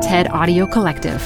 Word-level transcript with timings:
TED 0.00 0.28
Audio 0.30 0.66
Collective. 0.66 1.20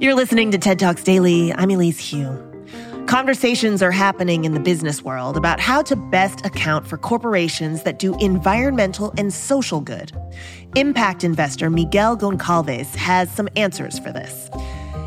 You're 0.00 0.16
listening 0.16 0.50
to 0.50 0.58
TED 0.58 0.80
Talks 0.80 1.04
Daily. 1.04 1.52
I'm 1.54 1.70
Elise 1.70 2.10
Hu. 2.10 2.36
Conversations 3.06 3.80
are 3.80 3.92
happening 3.92 4.44
in 4.44 4.54
the 4.54 4.60
business 4.60 5.02
world 5.02 5.36
about 5.36 5.60
how 5.60 5.82
to 5.82 5.94
best 5.94 6.44
account 6.44 6.84
for 6.84 6.98
corporations 6.98 7.84
that 7.84 8.00
do 8.00 8.18
environmental 8.18 9.14
and 9.16 9.32
social 9.32 9.80
good. 9.80 10.10
Impact 10.74 11.22
investor 11.22 11.70
Miguel 11.70 12.18
Goncalves 12.18 12.92
has 12.96 13.30
some 13.30 13.48
answers 13.54 14.00
for 14.00 14.10
this. 14.10 14.50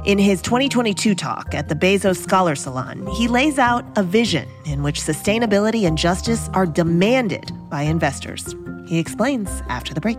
In 0.04 0.18
his 0.18 0.42
2022 0.42 1.14
talk 1.14 1.54
at 1.54 1.70
the 1.70 1.76
Bezos 1.76 2.18
Scholar 2.18 2.56
Salon, 2.56 3.06
he 3.14 3.28
lays 3.28 3.60
out 3.60 3.86
a 3.96 4.02
vision 4.02 4.50
in 4.66 4.82
which 4.82 5.00
sustainability 5.00 5.86
and 5.86 5.96
justice 5.96 6.50
are 6.54 6.66
demanded 6.66 7.52
by 7.70 7.84
investors. 7.84 8.56
He 8.88 8.98
explains 8.98 9.62
after 9.70 9.94
the 9.94 10.02
break. 10.02 10.18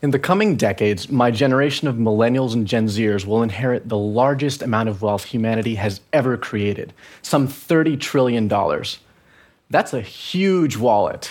In 0.00 0.10
the 0.10 0.18
coming 0.18 0.56
decades, 0.56 1.10
my 1.10 1.30
generation 1.30 1.86
of 1.86 1.96
millennials 1.96 2.54
and 2.54 2.66
Gen 2.66 2.86
Zers 2.86 3.26
will 3.26 3.42
inherit 3.42 3.90
the 3.90 3.98
largest 3.98 4.62
amount 4.62 4.88
of 4.88 5.02
wealth 5.02 5.24
humanity 5.24 5.74
has 5.74 6.00
ever 6.14 6.38
created 6.38 6.94
some 7.20 7.46
$30 7.46 8.00
trillion. 8.00 8.48
That's 9.68 9.92
a 9.92 10.00
huge 10.00 10.78
wallet. 10.78 11.30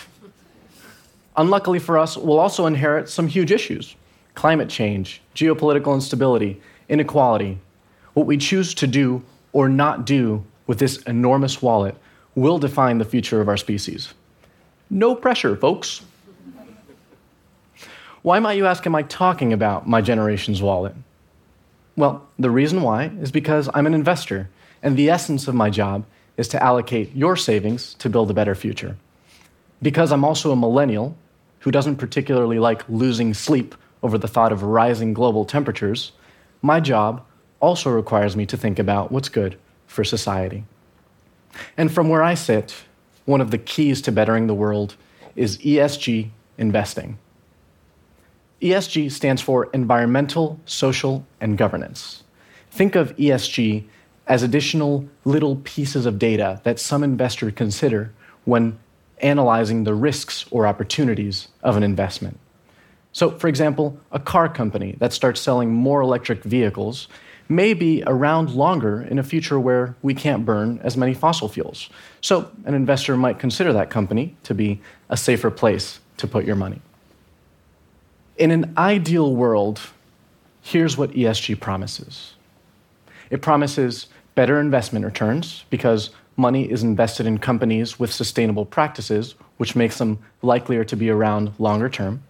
Unluckily 1.35 1.79
for 1.79 1.97
us, 1.97 2.15
we'll 2.15 2.37
also 2.37 2.67
inherit 2.67 3.09
some 3.09 3.27
huge 3.27 3.51
issues 3.51 3.95
climate 4.35 4.69
change, 4.69 5.21
geopolitical 5.35 5.93
instability, 5.93 6.61
inequality. 6.89 7.59
What 8.13 8.25
we 8.25 8.37
choose 8.37 8.73
to 8.75 8.87
do 8.87 9.23
or 9.51 9.69
not 9.69 10.05
do 10.05 10.43
with 10.67 10.79
this 10.79 10.97
enormous 11.03 11.61
wallet 11.61 11.95
will 12.35 12.57
define 12.57 12.97
the 12.97 13.05
future 13.05 13.41
of 13.41 13.47
our 13.47 13.57
species. 13.57 14.13
No 14.89 15.15
pressure, 15.15 15.55
folks. 15.55 16.01
Why 18.21 18.39
might 18.39 18.53
you 18.53 18.65
ask, 18.65 18.85
am 18.85 18.95
I 18.95 19.03
talking 19.03 19.51
about 19.51 19.87
my 19.87 20.01
generation's 20.01 20.61
wallet? 20.61 20.95
Well, 21.95 22.25
the 22.39 22.49
reason 22.49 22.81
why 22.81 23.11
is 23.21 23.31
because 23.31 23.69
I'm 23.73 23.85
an 23.85 23.93
investor, 23.93 24.49
and 24.81 24.97
the 24.97 25.09
essence 25.09 25.47
of 25.47 25.55
my 25.55 25.69
job 25.69 26.05
is 26.37 26.47
to 26.49 26.63
allocate 26.63 27.15
your 27.15 27.35
savings 27.35 27.93
to 27.95 28.09
build 28.09 28.31
a 28.31 28.33
better 28.33 28.55
future. 28.55 28.97
Because 29.81 30.11
I'm 30.11 30.23
also 30.23 30.51
a 30.51 30.55
millennial 30.55 31.15
who 31.59 31.71
doesn't 31.71 31.97
particularly 31.97 32.59
like 32.59 32.87
losing 32.89 33.33
sleep 33.33 33.75
over 34.03 34.17
the 34.17 34.27
thought 34.27 34.51
of 34.51 34.61
rising 34.61 35.13
global 35.13 35.45
temperatures, 35.45 36.11
my 36.61 36.79
job 36.79 37.25
also 37.59 37.89
requires 37.89 38.35
me 38.35 38.45
to 38.45 38.57
think 38.57 38.77
about 38.77 39.11
what's 39.11 39.29
good 39.29 39.57
for 39.87 40.03
society. 40.03 40.65
And 41.77 41.91
from 41.91 42.09
where 42.09 42.21
I 42.21 42.33
sit, 42.33 42.83
one 43.25 43.41
of 43.41 43.51
the 43.51 43.57
keys 43.57 44.01
to 44.01 44.11
bettering 44.11 44.47
the 44.47 44.53
world 44.53 44.95
is 45.35 45.57
ESG 45.59 46.29
investing. 46.57 47.17
ESG 48.61 49.11
stands 49.11 49.41
for 49.41 49.65
environmental, 49.73 50.59
social, 50.65 51.25
and 51.39 51.57
governance. 51.57 52.23
Think 52.71 52.95
of 52.95 53.15
ESG 53.17 53.85
as 54.27 54.43
additional 54.43 55.07
little 55.25 55.57
pieces 55.57 56.05
of 56.05 56.19
data 56.19 56.61
that 56.63 56.79
some 56.79 57.03
investors 57.03 57.53
consider 57.55 58.13
when 58.45 58.79
analyzing 59.19 59.83
the 59.83 59.93
risks 59.93 60.45
or 60.51 60.67
opportunities 60.67 61.47
of 61.61 61.77
an 61.77 61.83
investment. 61.83 62.39
So, 63.13 63.31
for 63.31 63.47
example, 63.47 63.97
a 64.11 64.19
car 64.19 64.49
company 64.49 64.95
that 64.97 65.13
starts 65.13 65.39
selling 65.39 65.71
more 65.71 66.01
electric 66.01 66.43
vehicles 66.43 67.07
may 67.47 67.73
be 67.73 68.03
around 68.07 68.51
longer 68.51 69.03
in 69.03 69.19
a 69.19 69.23
future 69.23 69.59
where 69.59 69.95
we 70.01 70.13
can't 70.13 70.45
burn 70.45 70.79
as 70.83 70.97
many 70.97 71.13
fossil 71.13 71.47
fuels. 71.47 71.89
So, 72.21 72.51
an 72.65 72.73
investor 72.73 73.15
might 73.15 73.37
consider 73.37 73.71
that 73.73 73.89
company 73.89 74.35
to 74.43 74.55
be 74.55 74.81
a 75.09 75.17
safer 75.17 75.51
place 75.51 75.99
to 76.17 76.27
put 76.27 76.45
your 76.45 76.55
money. 76.55 76.81
In 78.37 78.49
an 78.49 78.73
ideal 78.77 79.35
world, 79.35 79.79
here's 80.61 80.97
what 80.97 81.11
ESG 81.11 81.59
promises 81.59 82.33
it 83.29 83.41
promises 83.41 84.07
better 84.35 84.59
investment 84.59 85.05
returns 85.05 85.65
because 85.69 86.09
money 86.35 86.69
is 86.69 86.83
invested 86.83 87.25
in 87.25 87.37
companies 87.37 87.99
with 87.99 88.11
sustainable 88.11 88.65
practices, 88.65 89.35
which 89.57 89.75
makes 89.75 89.97
them 89.97 90.19
likelier 90.41 90.83
to 90.83 90.95
be 90.95 91.09
around 91.09 91.51
longer 91.59 91.89
term. 91.89 92.23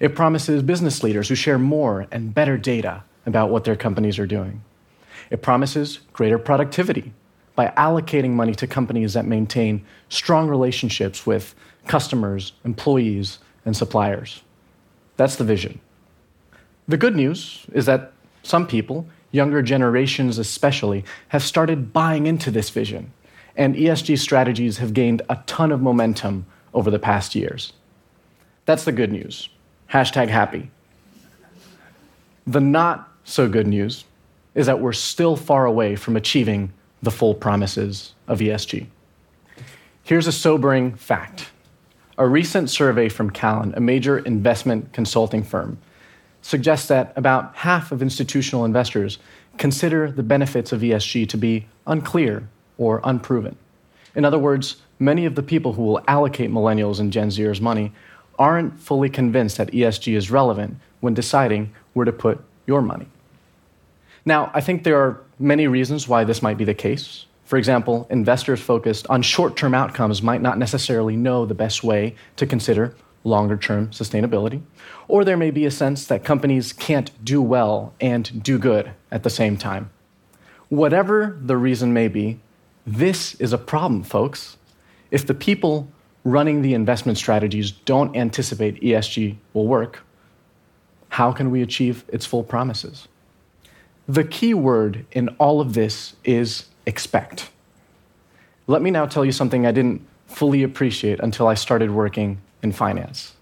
It 0.00 0.14
promises 0.14 0.62
business 0.62 1.02
leaders 1.02 1.28
who 1.28 1.34
share 1.34 1.58
more 1.58 2.06
and 2.10 2.34
better 2.34 2.56
data 2.56 3.04
about 3.26 3.50
what 3.50 3.64
their 3.64 3.76
companies 3.76 4.18
are 4.18 4.26
doing. 4.26 4.62
It 5.30 5.42
promises 5.42 6.00
greater 6.12 6.38
productivity 6.38 7.12
by 7.54 7.68
allocating 7.76 8.30
money 8.30 8.54
to 8.54 8.66
companies 8.66 9.14
that 9.14 9.26
maintain 9.26 9.84
strong 10.08 10.48
relationships 10.48 11.26
with 11.26 11.54
customers, 11.86 12.52
employees, 12.64 13.38
and 13.64 13.76
suppliers. 13.76 14.42
That's 15.16 15.36
the 15.36 15.44
vision. 15.44 15.80
The 16.88 16.96
good 16.96 17.14
news 17.14 17.66
is 17.72 17.86
that 17.86 18.12
some 18.42 18.66
people, 18.66 19.06
younger 19.30 19.62
generations 19.62 20.38
especially, 20.38 21.04
have 21.28 21.42
started 21.42 21.92
buying 21.92 22.26
into 22.26 22.50
this 22.50 22.70
vision, 22.70 23.12
and 23.56 23.74
ESG 23.74 24.18
strategies 24.18 24.78
have 24.78 24.94
gained 24.94 25.22
a 25.28 25.36
ton 25.46 25.70
of 25.70 25.80
momentum 25.80 26.46
over 26.74 26.90
the 26.90 26.98
past 26.98 27.34
years. 27.34 27.72
That's 28.64 28.84
the 28.84 28.92
good 28.92 29.12
news. 29.12 29.48
Hashtag 29.92 30.28
happy. 30.28 30.70
The 32.46 32.62
not 32.62 33.12
so 33.24 33.46
good 33.46 33.66
news 33.66 34.04
is 34.54 34.64
that 34.64 34.80
we're 34.80 34.94
still 34.94 35.36
far 35.36 35.66
away 35.66 35.96
from 35.96 36.16
achieving 36.16 36.72
the 37.02 37.10
full 37.10 37.34
promises 37.34 38.14
of 38.26 38.38
ESG. 38.38 38.86
Here's 40.02 40.26
a 40.26 40.32
sobering 40.32 40.94
fact 40.94 41.50
a 42.16 42.26
recent 42.26 42.70
survey 42.70 43.08
from 43.10 43.30
Callan, 43.30 43.74
a 43.76 43.80
major 43.80 44.18
investment 44.18 44.92
consulting 44.94 45.42
firm, 45.42 45.76
suggests 46.40 46.88
that 46.88 47.12
about 47.16 47.54
half 47.56 47.92
of 47.92 48.00
institutional 48.00 48.64
investors 48.64 49.18
consider 49.58 50.10
the 50.10 50.22
benefits 50.22 50.72
of 50.72 50.80
ESG 50.80 51.28
to 51.28 51.36
be 51.36 51.66
unclear 51.86 52.48
or 52.78 53.02
unproven. 53.04 53.56
In 54.14 54.24
other 54.24 54.38
words, 54.38 54.76
many 54.98 55.26
of 55.26 55.34
the 55.34 55.42
people 55.42 55.74
who 55.74 55.82
will 55.82 56.02
allocate 56.08 56.50
millennials 56.50 56.98
and 56.98 57.12
Gen 57.12 57.28
Zers 57.28 57.60
money 57.60 57.92
aren't 58.42 58.80
fully 58.80 59.08
convinced 59.08 59.56
that 59.56 59.70
ESG 59.70 60.16
is 60.16 60.28
relevant 60.28 60.76
when 60.98 61.14
deciding 61.14 61.72
where 61.92 62.04
to 62.04 62.12
put 62.12 62.42
your 62.66 62.82
money. 62.82 63.06
Now, 64.24 64.50
I 64.52 64.60
think 64.60 64.82
there 64.82 64.98
are 64.98 65.20
many 65.38 65.68
reasons 65.68 66.08
why 66.08 66.24
this 66.24 66.42
might 66.42 66.58
be 66.58 66.64
the 66.64 66.74
case. 66.74 67.26
For 67.44 67.56
example, 67.56 68.04
investors 68.10 68.60
focused 68.60 69.06
on 69.06 69.22
short 69.22 69.56
term 69.56 69.74
outcomes 69.74 70.22
might 70.22 70.42
not 70.42 70.58
necessarily 70.58 71.14
know 71.14 71.46
the 71.46 71.54
best 71.54 71.84
way 71.84 72.16
to 72.34 72.44
consider 72.44 72.96
longer 73.22 73.56
term 73.56 73.90
sustainability. 73.90 74.60
Or 75.06 75.24
there 75.24 75.36
may 75.36 75.52
be 75.52 75.64
a 75.64 75.70
sense 75.70 76.04
that 76.08 76.24
companies 76.24 76.72
can't 76.72 77.12
do 77.24 77.40
well 77.40 77.94
and 78.00 78.42
do 78.42 78.58
good 78.58 78.90
at 79.12 79.22
the 79.22 79.30
same 79.30 79.56
time. 79.56 79.90
Whatever 80.68 81.38
the 81.40 81.56
reason 81.56 81.92
may 81.92 82.08
be, 82.08 82.40
this 82.84 83.36
is 83.36 83.52
a 83.52 83.58
problem, 83.58 84.02
folks. 84.02 84.56
If 85.12 85.24
the 85.28 85.34
people 85.34 85.86
running 86.24 86.62
the 86.62 86.74
investment 86.74 87.18
strategies 87.18 87.70
don't 87.70 88.16
anticipate 88.16 88.80
ESG 88.80 89.36
will 89.52 89.66
work, 89.66 90.04
how 91.10 91.32
can 91.32 91.50
we 91.50 91.62
achieve 91.62 92.04
its 92.08 92.24
full 92.24 92.42
promises? 92.42 93.08
The 94.08 94.24
key 94.24 94.54
word 94.54 95.04
in 95.12 95.28
all 95.38 95.60
of 95.60 95.74
this 95.74 96.16
is 96.24 96.66
expect. 96.86 97.50
Let 98.66 98.82
me 98.82 98.90
now 98.90 99.06
tell 99.06 99.24
you 99.24 99.32
something 99.32 99.66
I 99.66 99.72
didn't 99.72 100.06
fully 100.26 100.62
appreciate 100.62 101.20
until 101.20 101.46
I 101.46 101.54
started 101.54 101.90
working 101.90 102.40
in 102.62 102.72
finance. 102.72 103.34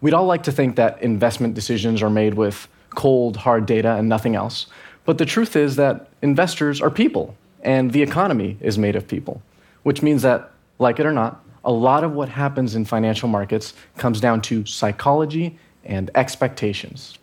We'd 0.00 0.14
all 0.14 0.26
like 0.26 0.42
to 0.44 0.52
think 0.52 0.76
that 0.76 1.02
investment 1.02 1.54
decisions 1.54 2.02
are 2.02 2.10
made 2.10 2.34
with 2.34 2.68
cold, 2.90 3.38
hard 3.38 3.66
data 3.66 3.94
and 3.94 4.08
nothing 4.08 4.34
else. 4.34 4.66
But 5.04 5.18
the 5.18 5.24
truth 5.24 5.56
is 5.56 5.76
that 5.76 6.08
investors 6.22 6.80
are 6.80 6.90
people, 6.90 7.34
and 7.62 7.92
the 7.92 8.02
economy 8.02 8.58
is 8.60 8.78
made 8.78 8.94
of 8.94 9.08
people, 9.08 9.42
which 9.82 10.02
means 10.02 10.22
that, 10.22 10.50
like 10.78 11.00
it 11.00 11.06
or 11.06 11.12
not, 11.12 11.42
a 11.68 11.72
lot 11.72 12.02
of 12.02 12.14
what 12.14 12.30
happens 12.30 12.74
in 12.74 12.86
financial 12.86 13.28
markets 13.28 13.74
comes 13.98 14.22
down 14.22 14.40
to 14.40 14.64
psychology 14.64 15.58
and 15.84 16.10
expectations. 16.14 17.18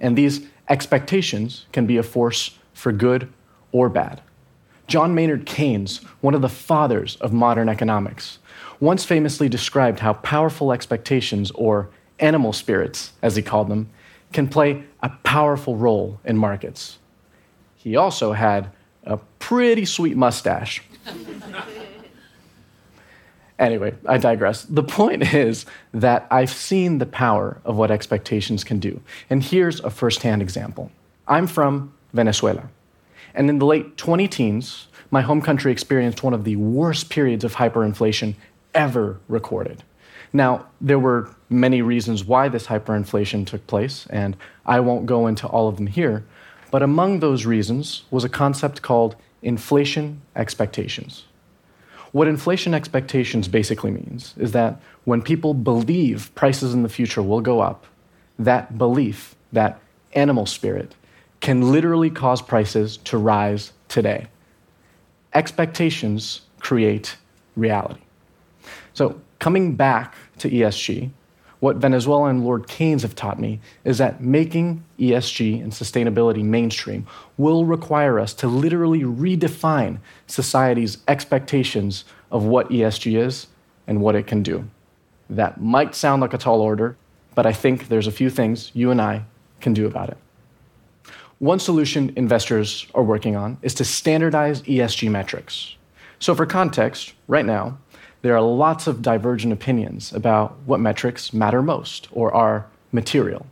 And 0.00 0.16
these 0.16 0.46
expectations 0.70 1.66
can 1.72 1.84
be 1.84 1.98
a 1.98 2.02
force 2.02 2.58
for 2.72 2.90
good 2.90 3.30
or 3.70 3.90
bad. 3.90 4.22
John 4.86 5.14
Maynard 5.14 5.44
Keynes, 5.44 5.98
one 6.22 6.34
of 6.34 6.40
the 6.40 6.48
fathers 6.48 7.16
of 7.16 7.34
modern 7.34 7.68
economics, 7.68 8.38
once 8.80 9.04
famously 9.04 9.50
described 9.50 10.00
how 10.00 10.14
powerful 10.14 10.72
expectations, 10.72 11.50
or 11.50 11.90
animal 12.18 12.54
spirits, 12.54 13.12
as 13.20 13.36
he 13.36 13.42
called 13.42 13.68
them, 13.68 13.90
can 14.32 14.48
play 14.48 14.84
a 15.02 15.10
powerful 15.22 15.76
role 15.76 16.18
in 16.24 16.38
markets. 16.38 16.96
He 17.76 17.94
also 17.94 18.32
had 18.32 18.70
a 19.04 19.18
pretty 19.38 19.84
sweet 19.84 20.16
mustache. 20.16 20.82
anyway, 23.62 23.94
I 24.06 24.18
digress. 24.18 24.64
The 24.64 24.82
point 24.82 25.34
is 25.34 25.64
that 25.92 26.26
I've 26.30 26.50
seen 26.50 26.98
the 26.98 27.06
power 27.06 27.60
of 27.64 27.76
what 27.76 27.90
expectations 27.90 28.64
can 28.64 28.78
do. 28.78 29.00
And 29.30 29.42
here's 29.42 29.80
a 29.80 29.90
firsthand 29.90 30.42
example 30.42 30.90
I'm 31.26 31.46
from 31.46 31.92
Venezuela. 32.12 32.68
And 33.34 33.48
in 33.48 33.58
the 33.58 33.66
late 33.66 33.96
20 33.96 34.28
teens, 34.28 34.88
my 35.10 35.22
home 35.22 35.40
country 35.40 35.72
experienced 35.72 36.22
one 36.22 36.34
of 36.34 36.44
the 36.44 36.56
worst 36.56 37.08
periods 37.08 37.44
of 37.44 37.54
hyperinflation 37.54 38.34
ever 38.74 39.20
recorded. 39.28 39.82
Now, 40.32 40.66
there 40.80 40.98
were 40.98 41.30
many 41.48 41.82
reasons 41.82 42.24
why 42.24 42.48
this 42.48 42.66
hyperinflation 42.66 43.46
took 43.46 43.66
place, 43.66 44.06
and 44.08 44.36
I 44.64 44.80
won't 44.80 45.06
go 45.06 45.26
into 45.26 45.46
all 45.46 45.68
of 45.68 45.76
them 45.76 45.86
here, 45.86 46.24
but 46.70 46.82
among 46.82 47.20
those 47.20 47.44
reasons 47.44 48.04
was 48.10 48.24
a 48.24 48.30
concept 48.30 48.80
called 48.80 49.16
inflation 49.42 50.22
expectations. 50.34 51.24
What 52.12 52.28
inflation 52.28 52.74
expectations 52.74 53.48
basically 53.48 53.90
means 53.90 54.34
is 54.36 54.52
that 54.52 54.80
when 55.04 55.22
people 55.22 55.54
believe 55.54 56.30
prices 56.34 56.74
in 56.74 56.82
the 56.82 56.88
future 56.88 57.22
will 57.22 57.40
go 57.40 57.60
up, 57.60 57.86
that 58.38 58.78
belief, 58.78 59.34
that 59.52 59.80
animal 60.14 60.46
spirit, 60.46 60.94
can 61.40 61.72
literally 61.72 62.10
cause 62.10 62.40
prices 62.40 62.98
to 62.98 63.18
rise 63.18 63.72
today 63.88 64.28
expectations 65.34 66.42
create 66.60 67.16
reality. 67.56 68.00
So, 68.94 69.20
coming 69.38 69.74
back 69.74 70.14
to 70.38 70.50
ESG, 70.50 71.10
what 71.62 71.76
Venezuela 71.76 72.28
and 72.28 72.44
Lord 72.44 72.66
Keynes 72.66 73.02
have 73.02 73.14
taught 73.14 73.38
me 73.38 73.60
is 73.84 73.98
that 73.98 74.20
making 74.20 74.82
ESG 74.98 75.62
and 75.62 75.70
sustainability 75.70 76.42
mainstream 76.42 77.06
will 77.36 77.64
require 77.64 78.18
us 78.18 78.34
to 78.34 78.48
literally 78.48 79.02
redefine 79.02 80.00
society's 80.26 80.98
expectations 81.06 82.04
of 82.32 82.42
what 82.42 82.68
ESG 82.70 83.16
is 83.16 83.46
and 83.86 84.00
what 84.00 84.16
it 84.16 84.26
can 84.26 84.42
do. 84.42 84.68
That 85.30 85.60
might 85.60 85.94
sound 85.94 86.20
like 86.20 86.34
a 86.34 86.38
tall 86.38 86.60
order, 86.60 86.96
but 87.36 87.46
I 87.46 87.52
think 87.52 87.86
there's 87.86 88.08
a 88.08 88.10
few 88.10 88.28
things 88.28 88.72
you 88.74 88.90
and 88.90 89.00
I 89.00 89.24
can 89.60 89.72
do 89.72 89.86
about 89.86 90.08
it. 90.08 90.18
One 91.38 91.60
solution 91.60 92.12
investors 92.16 92.88
are 92.92 93.04
working 93.04 93.36
on 93.36 93.58
is 93.62 93.74
to 93.74 93.84
standardize 93.84 94.62
ESG 94.62 95.08
metrics. 95.12 95.76
So, 96.18 96.34
for 96.34 96.44
context, 96.44 97.14
right 97.28 97.46
now, 97.46 97.78
there 98.22 98.36
are 98.36 98.40
lots 98.40 98.86
of 98.86 99.02
divergent 99.02 99.52
opinions 99.52 100.12
about 100.12 100.56
what 100.64 100.80
metrics 100.80 101.32
matter 101.32 101.60
most 101.60 102.08
or 102.12 102.32
are 102.32 102.66
material. 102.92 103.46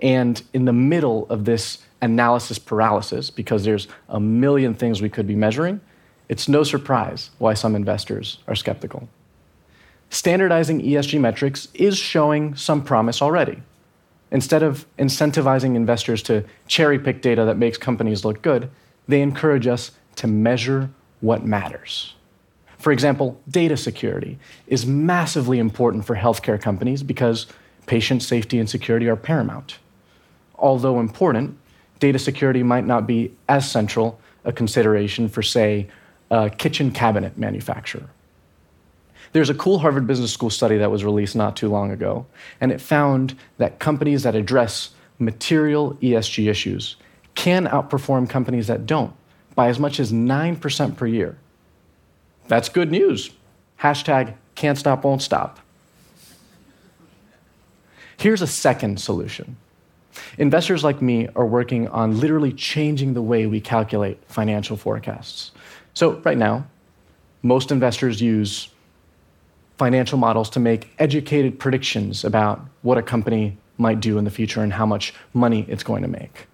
And 0.00 0.42
in 0.52 0.64
the 0.64 0.72
middle 0.72 1.26
of 1.28 1.44
this 1.44 1.78
analysis 2.02 2.58
paralysis, 2.58 3.30
because 3.30 3.64
there's 3.64 3.88
a 4.08 4.20
million 4.20 4.74
things 4.74 5.00
we 5.00 5.08
could 5.08 5.26
be 5.26 5.36
measuring, 5.36 5.80
it's 6.28 6.48
no 6.48 6.64
surprise 6.64 7.30
why 7.38 7.54
some 7.54 7.76
investors 7.76 8.38
are 8.48 8.54
skeptical. 8.54 9.08
Standardizing 10.10 10.80
ESG 10.80 11.20
metrics 11.20 11.68
is 11.74 11.96
showing 11.96 12.54
some 12.54 12.82
promise 12.82 13.22
already. 13.22 13.62
Instead 14.30 14.62
of 14.62 14.86
incentivizing 14.98 15.76
investors 15.76 16.22
to 16.24 16.44
cherry 16.66 16.98
pick 16.98 17.22
data 17.22 17.44
that 17.44 17.58
makes 17.58 17.78
companies 17.78 18.24
look 18.24 18.42
good, 18.42 18.70
they 19.08 19.20
encourage 19.20 19.66
us 19.66 19.92
to 20.16 20.26
measure 20.26 20.90
what 21.20 21.44
matters. 21.44 22.15
For 22.86 22.92
example, 22.92 23.42
data 23.48 23.76
security 23.76 24.38
is 24.68 24.86
massively 24.86 25.58
important 25.58 26.04
for 26.04 26.14
healthcare 26.14 26.62
companies 26.62 27.02
because 27.02 27.48
patient 27.86 28.22
safety 28.22 28.60
and 28.60 28.70
security 28.70 29.08
are 29.08 29.16
paramount. 29.16 29.78
Although 30.54 31.00
important, 31.00 31.58
data 31.98 32.20
security 32.20 32.62
might 32.62 32.86
not 32.86 33.04
be 33.04 33.32
as 33.48 33.68
central 33.68 34.20
a 34.44 34.52
consideration 34.52 35.28
for, 35.28 35.42
say, 35.42 35.88
a 36.30 36.48
kitchen 36.48 36.92
cabinet 36.92 37.36
manufacturer. 37.36 38.08
There's 39.32 39.50
a 39.50 39.54
cool 39.54 39.80
Harvard 39.80 40.06
Business 40.06 40.32
School 40.32 40.50
study 40.50 40.78
that 40.78 40.88
was 40.88 41.02
released 41.02 41.34
not 41.34 41.56
too 41.56 41.68
long 41.68 41.90
ago, 41.90 42.24
and 42.60 42.70
it 42.70 42.80
found 42.80 43.36
that 43.58 43.80
companies 43.80 44.22
that 44.22 44.36
address 44.36 44.90
material 45.18 45.94
ESG 45.94 46.48
issues 46.48 46.94
can 47.34 47.66
outperform 47.66 48.30
companies 48.30 48.68
that 48.68 48.86
don't 48.86 49.12
by 49.56 49.66
as 49.66 49.80
much 49.80 49.98
as 49.98 50.12
9% 50.12 50.96
per 50.96 51.06
year. 51.08 51.36
That's 52.48 52.68
good 52.68 52.90
news. 52.90 53.30
Hashtag 53.80 54.34
can't 54.54 54.78
stop, 54.78 55.04
won't 55.04 55.22
stop. 55.22 55.60
Here's 58.18 58.42
a 58.42 58.46
second 58.46 59.00
solution. 59.00 59.56
Investors 60.38 60.82
like 60.82 61.02
me 61.02 61.28
are 61.36 61.44
working 61.44 61.88
on 61.88 62.18
literally 62.18 62.52
changing 62.52 63.14
the 63.14 63.22
way 63.22 63.46
we 63.46 63.60
calculate 63.60 64.18
financial 64.28 64.76
forecasts. 64.76 65.50
So, 65.92 66.12
right 66.24 66.38
now, 66.38 66.66
most 67.42 67.70
investors 67.70 68.20
use 68.20 68.68
financial 69.76 70.18
models 70.18 70.48
to 70.50 70.60
make 70.60 70.90
educated 70.98 71.58
predictions 71.58 72.24
about 72.24 72.60
what 72.82 72.96
a 72.96 73.02
company 73.02 73.58
might 73.78 74.00
do 74.00 74.16
in 74.16 74.24
the 74.24 74.30
future 74.30 74.62
and 74.62 74.72
how 74.72 74.86
much 74.86 75.12
money 75.34 75.66
it's 75.68 75.82
going 75.82 76.02
to 76.02 76.08
make. 76.08 76.46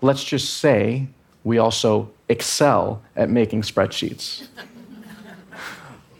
Let's 0.00 0.22
just 0.22 0.58
say 0.58 1.08
we 1.42 1.58
also 1.58 2.10
excel 2.28 3.02
at 3.16 3.30
making 3.30 3.62
spreadsheets. 3.62 4.46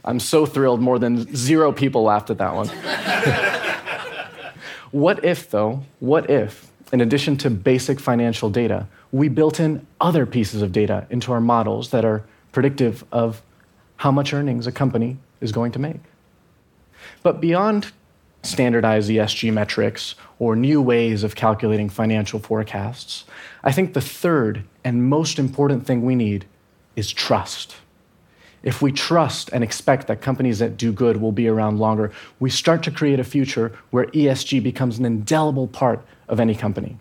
I'm 0.05 0.21
so 0.21 0.47
thrilled, 0.47 0.81
more 0.81 0.99
than 0.99 1.35
zero 1.35 1.73
people 1.73 2.03
laughed 2.03 2.31
at 2.31 2.39
that 2.39 2.55
one. 2.55 2.69
what 4.91 5.25
if, 5.25 5.51
though, 5.51 5.83
what 6.01 6.31
if, 6.31 6.71
in 6.93 7.01
addition 7.01 7.37
to 7.39 7.51
basic 7.51 8.01
financial 8.01 8.51
data, 8.51 8.87
we 9.13 9.29
built 9.29 9.61
in 9.61 9.87
other 10.01 10.27
pieces 10.27 10.63
of 10.63 10.73
data 10.73 11.07
into 11.11 11.33
our 11.33 11.41
models 11.41 11.91
that 11.91 12.05
are 12.05 12.25
predictive 12.53 13.05
of 13.13 13.43
how 13.97 14.11
much 14.11 14.33
earnings 14.33 14.67
a 14.67 14.73
company 14.73 15.19
is 15.41 15.53
going 15.53 15.73
to 15.73 15.79
make? 15.79 16.01
But 17.23 17.41
beyond 17.41 17.93
standardized 18.43 19.11
ESG 19.11 19.53
metrics 19.53 20.15
or 20.39 20.57
new 20.57 20.81
ways 20.81 21.25
of 21.25 21.35
calculating 21.35 21.89
financial 21.89 22.39
forecasts, 22.39 23.25
I 23.63 23.73
think 23.73 23.95
the 23.95 24.01
third 24.01 24.65
and 24.85 25.09
most 25.09 25.39
important 25.39 25.87
thing 25.87 26.03
we 26.03 26.15
need 26.15 26.47
is 26.97 27.13
trust. 27.13 27.77
If 28.63 28.83
we 28.83 28.93
trust 28.93 29.51
and 29.53 29.63
expect 29.63 30.07
that 30.09 30.21
companies 30.21 30.59
that 30.59 30.77
do 30.77 30.93
good 30.93 31.19
will 31.19 31.33
be 31.33 31.49
around 31.49 31.79
longer, 31.79 32.11
we 32.41 32.51
start 32.51 32.83
to 32.85 32.91
create 32.91 33.21
a 33.21 33.25
future 33.25 33.73
where 33.91 34.07
ESG 34.07 34.63
becomes 34.63 34.99
an 34.99 35.05
indelible 35.05 35.69
part 35.69 36.05
of 36.29 36.41
any 36.41 36.55
company. 36.55 36.97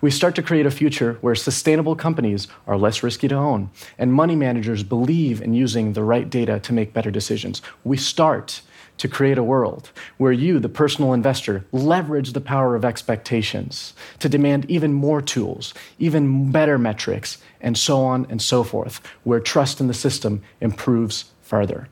We 0.00 0.10
start 0.10 0.34
to 0.36 0.42
create 0.42 0.66
a 0.66 0.70
future 0.70 1.18
where 1.20 1.34
sustainable 1.34 1.96
companies 1.96 2.48
are 2.66 2.76
less 2.76 3.02
risky 3.02 3.28
to 3.28 3.34
own 3.34 3.70
and 3.98 4.12
money 4.12 4.36
managers 4.36 4.82
believe 4.82 5.42
in 5.42 5.54
using 5.54 5.92
the 5.92 6.02
right 6.02 6.28
data 6.28 6.60
to 6.60 6.72
make 6.72 6.92
better 6.92 7.10
decisions. 7.10 7.62
We 7.84 7.96
start 7.96 8.62
to 9.02 9.08
create 9.08 9.36
a 9.36 9.42
world 9.42 9.90
where 10.16 10.30
you, 10.30 10.60
the 10.60 10.68
personal 10.68 11.12
investor, 11.12 11.64
leverage 11.72 12.34
the 12.34 12.40
power 12.40 12.76
of 12.76 12.84
expectations 12.84 13.94
to 14.20 14.28
demand 14.28 14.64
even 14.70 14.92
more 14.92 15.20
tools, 15.20 15.74
even 15.98 16.52
better 16.52 16.78
metrics, 16.78 17.38
and 17.60 17.76
so 17.76 18.04
on 18.04 18.24
and 18.30 18.40
so 18.40 18.62
forth, 18.62 19.00
where 19.24 19.40
trust 19.40 19.80
in 19.80 19.88
the 19.88 19.92
system 19.94 20.40
improves 20.60 21.24
further. 21.40 21.88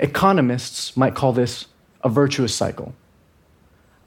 Economists 0.00 0.96
might 0.96 1.14
call 1.14 1.32
this 1.32 1.66
a 2.02 2.08
virtuous 2.08 2.56
cycle. 2.56 2.92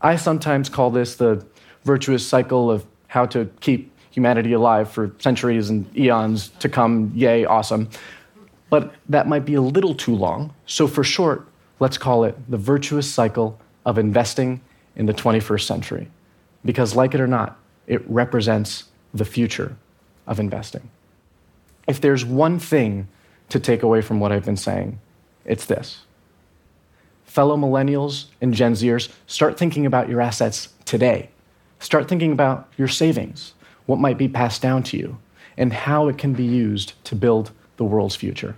I 0.01 0.17
sometimes 0.17 0.67
call 0.67 0.91
this 0.91 1.15
the 1.15 1.45
virtuous 1.85 2.27
cycle 2.27 2.69
of 2.69 2.85
how 3.07 3.27
to 3.27 3.49
keep 3.61 3.97
humanity 4.09 4.51
alive 4.51 4.91
for 4.91 5.15
centuries 5.19 5.69
and 5.69 5.85
eons 5.97 6.49
to 6.59 6.67
come. 6.67 7.13
Yay, 7.15 7.45
awesome. 7.45 7.89
But 8.69 8.93
that 9.07 9.29
might 9.29 9.45
be 9.45 9.53
a 9.53 9.61
little 9.61 9.95
too 9.95 10.15
long. 10.15 10.53
So, 10.65 10.85
for 10.85 11.05
short, 11.05 11.47
let's 11.81 11.97
call 11.97 12.23
it 12.23 12.37
the 12.49 12.57
virtuous 12.57 13.11
cycle 13.11 13.59
of 13.85 13.97
investing 13.97 14.61
in 14.95 15.07
the 15.07 15.13
21st 15.13 15.63
century. 15.63 16.07
Because, 16.63 16.95
like 16.95 17.15
it 17.15 17.19
or 17.19 17.27
not, 17.27 17.57
it 17.87 18.07
represents 18.09 18.85
the 19.13 19.25
future 19.25 19.75
of 20.27 20.39
investing. 20.39 20.89
If 21.87 21.99
there's 21.99 22.23
one 22.23 22.59
thing 22.59 23.07
to 23.49 23.59
take 23.59 23.81
away 23.81 24.01
from 24.01 24.19
what 24.19 24.31
I've 24.31 24.45
been 24.45 24.57
saying, 24.57 24.99
it's 25.43 25.65
this. 25.65 26.01
Fellow 27.25 27.57
millennials 27.57 28.25
and 28.41 28.53
Gen 28.53 28.73
Zers, 28.73 29.09
start 29.25 29.57
thinking 29.57 29.87
about 29.87 30.07
your 30.07 30.21
assets 30.21 30.69
today. 30.85 31.29
Start 31.79 32.07
thinking 32.07 32.31
about 32.31 32.71
your 32.77 32.87
savings, 32.87 33.53
what 33.87 33.97
might 33.97 34.19
be 34.19 34.27
passed 34.27 34.61
down 34.61 34.83
to 34.83 34.97
you, 34.97 35.17
and 35.57 35.73
how 35.73 36.07
it 36.07 36.19
can 36.19 36.33
be 36.33 36.43
used 36.43 36.93
to 37.05 37.15
build 37.15 37.51
the 37.77 37.83
world's 37.83 38.15
future. 38.15 38.55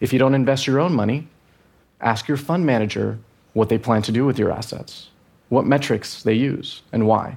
If 0.00 0.12
you 0.12 0.18
don't 0.18 0.34
invest 0.34 0.66
your 0.66 0.80
own 0.80 0.92
money, 0.92 1.28
ask 2.02 2.28
your 2.28 2.36
fund 2.36 2.66
manager 2.66 3.18
what 3.52 3.68
they 3.68 3.78
plan 3.78 4.02
to 4.02 4.12
do 4.12 4.24
with 4.24 4.38
your 4.38 4.50
assets, 4.50 5.08
what 5.48 5.64
metrics 5.64 6.22
they 6.22 6.34
use, 6.34 6.82
and 6.92 7.06
why. 7.06 7.36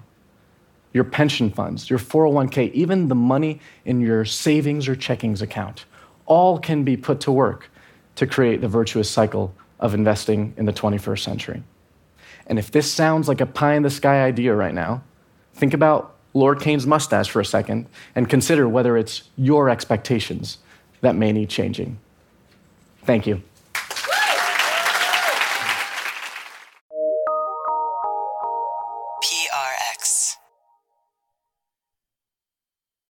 Your 0.93 1.03
pension 1.03 1.50
funds, 1.50 1.89
your 1.89 2.00
401k, 2.00 2.72
even 2.72 3.10
the 3.10 3.15
money 3.15 3.60
in 3.84 4.01
your 4.01 4.25
savings 4.25 4.88
or 4.88 4.95
checkings 4.95 5.41
account, 5.41 5.86
all 6.25 6.57
can 6.57 6.84
be 6.84 6.98
put 6.98 7.19
to 7.22 7.31
work 7.31 7.69
to 8.15 8.25
create 8.25 8.62
the 8.62 8.67
virtuous 8.67 9.10
cycle 9.10 9.53
of 9.79 9.93
investing 9.93 10.53
in 10.57 10.65
the 10.65 10.74
21st 10.74 11.19
century. 11.19 11.63
And 12.48 12.57
if 12.57 12.72
this 12.72 12.91
sounds 12.91 13.27
like 13.27 13.41
a 13.41 13.45
pie 13.45 13.75
in 13.75 13.84
the 13.84 13.89
sky 13.89 14.24
idea 14.24 14.55
right 14.55 14.74
now, 14.74 15.03
think 15.53 15.74
about 15.74 16.15
Lord 16.34 16.62
Keynes' 16.62 16.88
mustache 16.88 17.29
for 17.29 17.39
a 17.39 17.45
second 17.45 17.88
and 18.15 18.29
consider 18.29 18.67
whether 18.67 18.98
it's 18.98 19.24
your 19.38 19.69
expectations 19.69 20.60
that 21.01 21.15
may 21.15 21.31
need 21.31 21.50
changing. 21.50 21.98
Thank 23.03 23.27
you. 23.27 23.41